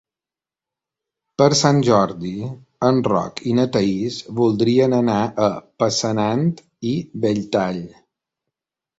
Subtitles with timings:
[1.39, 2.29] Per Sant Jordi
[2.87, 5.51] en Roc i na Thaís voldrien anar a
[5.83, 6.41] Passanant
[6.93, 6.95] i
[7.27, 7.79] Belltall.